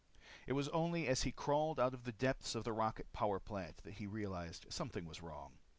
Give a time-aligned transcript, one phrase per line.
[0.47, 3.83] It was only as he crawled out of the depths of the rocket power plant
[3.83, 5.59] that he realized something was wrong.